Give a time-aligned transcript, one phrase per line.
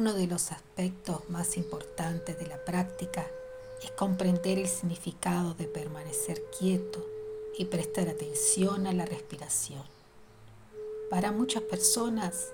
[0.00, 3.26] Uno de los aspectos más importantes de la práctica
[3.82, 7.06] es comprender el significado de permanecer quieto
[7.58, 9.82] y prestar atención a la respiración.
[11.10, 12.46] Para muchas personas,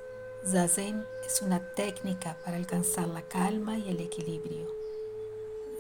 [0.45, 4.67] Zazen es una técnica para alcanzar la calma y el equilibrio.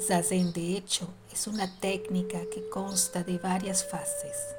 [0.00, 4.54] Zazen, de hecho, es una técnica que consta de varias fases.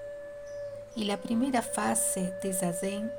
[0.93, 3.09] Y la primera fase de Zazen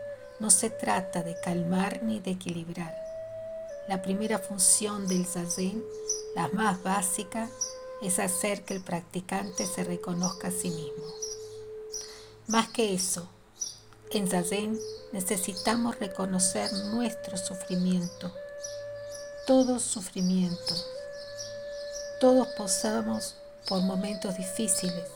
[0.41, 2.98] no se trata de calmar ni de equilibrar.
[3.88, 5.83] La primera función del Zazen,
[6.34, 7.48] la más básica,
[8.02, 11.05] es hacer que el practicante se reconozca a sí mismo.
[12.48, 13.27] Más que eso,
[14.10, 14.79] en Zazen
[15.12, 18.30] necesitamos reconocer nuestro sufrimiento,
[19.46, 20.74] todo sufrimiento.
[22.21, 25.09] Todos posamos por momentos difíciles,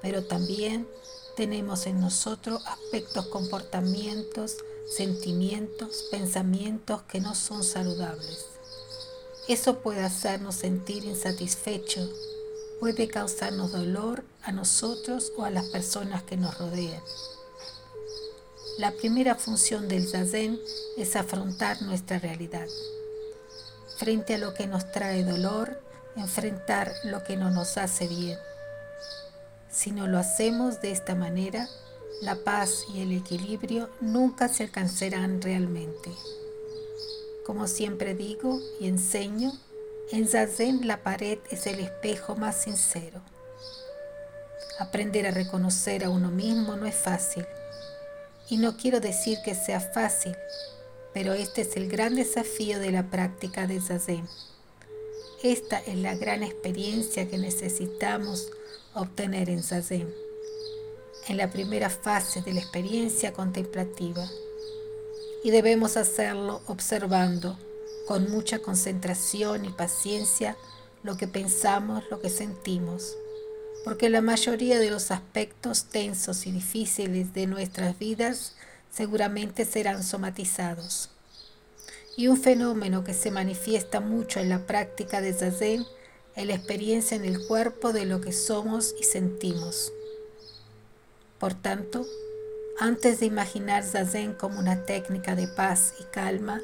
[0.00, 0.88] pero también
[1.36, 4.56] tenemos en nosotros aspectos, comportamientos,
[4.88, 8.46] sentimientos, pensamientos que no son saludables.
[9.48, 12.10] Eso puede hacernos sentir insatisfechos,
[12.80, 17.02] puede causarnos dolor a nosotros o a las personas que nos rodean.
[18.78, 20.60] La primera función del zazen
[20.96, 22.66] es afrontar nuestra realidad.
[23.96, 25.80] Frente a lo que nos trae dolor,
[26.16, 28.38] enfrentar lo que no nos hace bien.
[29.70, 31.68] Si no lo hacemos de esta manera,
[32.22, 36.10] la paz y el equilibrio nunca se alcanzarán realmente.
[37.44, 39.52] Como siempre digo y enseño,
[40.10, 43.20] en Zazen la pared es el espejo más sincero.
[44.78, 47.46] Aprender a reconocer a uno mismo no es fácil
[48.48, 50.36] y no quiero decir que sea fácil,
[51.12, 54.26] pero este es el gran desafío de la práctica de Zazen.
[55.42, 58.50] Esta es la gran experiencia que necesitamos
[58.94, 60.12] obtener en Zazen,
[61.28, 64.28] en la primera fase de la experiencia contemplativa.
[65.42, 67.58] Y debemos hacerlo observando
[68.06, 70.56] con mucha concentración y paciencia
[71.02, 73.16] lo que pensamos, lo que sentimos
[73.86, 78.56] porque la mayoría de los aspectos tensos y difíciles de nuestras vidas
[78.90, 81.10] seguramente serán somatizados.
[82.16, 85.86] Y un fenómeno que se manifiesta mucho en la práctica de Zazen
[86.34, 89.92] es la experiencia en el cuerpo de lo que somos y sentimos.
[91.38, 92.06] Por tanto,
[92.78, 96.60] antes de imaginar Zazen como una técnica de paz y calma,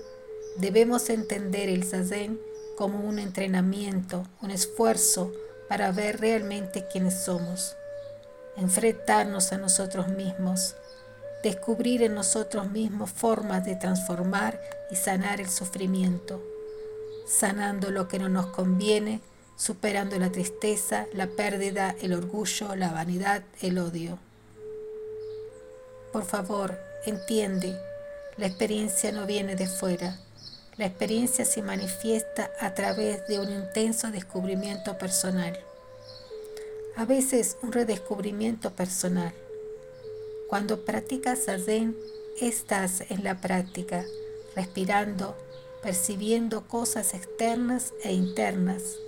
[0.56, 2.40] debemos entender el Zazen
[2.76, 5.32] como un entrenamiento, un esfuerzo,
[5.68, 7.76] para ver realmente quiénes somos,
[8.56, 10.74] enfrentarnos a nosotros mismos,
[11.42, 14.60] descubrir en nosotros mismos formas de transformar
[14.90, 16.42] y sanar el sufrimiento,
[17.26, 19.22] sanando lo que no nos conviene,
[19.56, 24.18] superando la tristeza, la pérdida, el orgullo, la vanidad, el odio.
[26.12, 27.74] Por favor, entiende,
[28.36, 30.18] la experiencia no viene de fuera,
[30.76, 35.58] la experiencia se manifiesta a través de un intenso descubrimiento personal.
[36.96, 39.32] A veces un redescubrimiento personal.
[40.48, 41.96] Cuando practicas Zen,
[42.40, 44.04] estás en la práctica,
[44.54, 45.34] respirando,
[45.82, 48.98] percibiendo cosas externas e internas.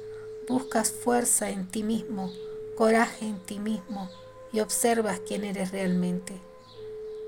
[0.48, 2.32] Buscas fuerza en ti mismo,
[2.76, 4.10] coraje en ti mismo
[4.52, 6.34] y observas quién eres realmente.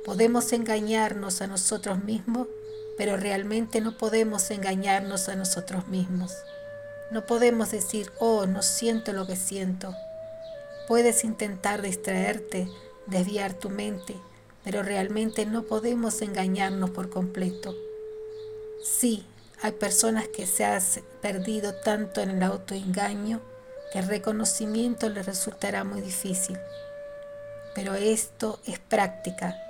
[0.07, 2.47] Podemos engañarnos a nosotros mismos
[2.97, 6.33] pero realmente no podemos engañarnos a nosotros mismos.
[7.11, 9.95] No podemos decir, oh, no siento lo que siento.
[10.89, 12.69] Puedes intentar distraerte,
[13.07, 14.17] desviar tu mente,
[14.65, 17.75] pero realmente no podemos engañarnos por completo.
[18.83, 19.27] Sí,
[19.61, 20.83] hay personas que se han
[21.21, 23.41] perdido tanto en el autoengaño
[23.93, 26.59] que el reconocimiento les resultará muy difícil.
[27.75, 29.66] Pero esto es práctica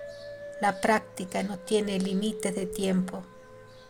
[0.61, 3.23] la práctica no tiene límites de tiempo.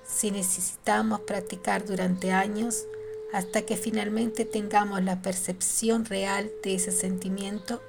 [0.04, 2.86] Si necesitamos practicar durante años
[3.32, 7.82] hasta que finalmente tengamos la percepción real de ese sentimiento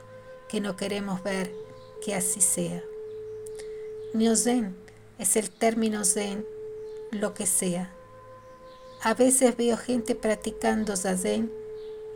[0.49, 1.51] que no queremos ver,
[2.03, 2.83] que así sea.
[4.13, 4.75] Nyozen
[5.19, 6.45] es el término zen,
[7.11, 7.93] lo que sea.
[9.01, 11.51] A veces veo gente practicando zazen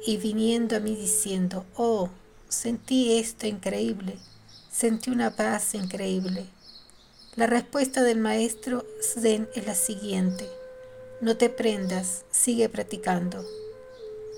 [0.05, 2.09] y viniendo a mí diciendo, oh,
[2.49, 4.17] sentí esto increíble
[4.71, 6.45] Sentí una paz increíble.
[7.35, 10.49] La respuesta del maestro Zen es la siguiente.
[11.19, 13.45] No te prendas, sigue practicando.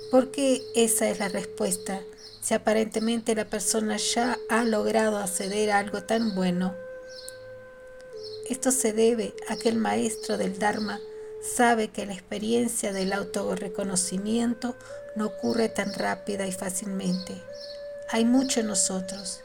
[0.09, 2.01] ¿Por qué esa es la respuesta
[2.41, 6.75] si aparentemente la persona ya ha logrado acceder a algo tan bueno?
[8.49, 10.99] Esto se debe a que el maestro del Dharma
[11.43, 14.75] sabe que la experiencia del autorreconocimiento
[15.15, 17.39] no ocurre tan rápida y fácilmente.
[18.09, 19.43] Hay mucho en nosotros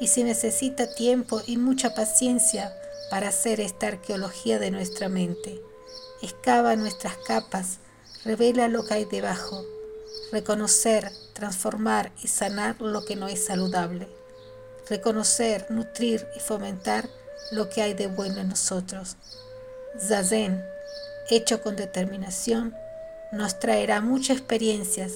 [0.00, 2.74] y se necesita tiempo y mucha paciencia
[3.10, 5.62] para hacer esta arqueología de nuestra mente.
[6.22, 7.78] excava nuestras capas,
[8.24, 9.64] revela lo que hay debajo,
[10.32, 14.08] reconocer, transformar y sanar lo que no es saludable,
[14.88, 17.08] reconocer, nutrir y fomentar
[17.52, 19.16] lo que hay de bueno en nosotros.
[20.00, 20.64] Zazen,
[21.30, 22.74] hecho con determinación,
[23.32, 25.12] nos traerá muchas experiencias,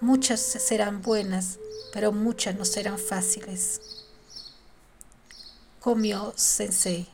[0.00, 1.58] muchas serán buenas,
[1.92, 3.97] pero muchas no serán fáciles.
[5.80, 7.06] Komyo Sensei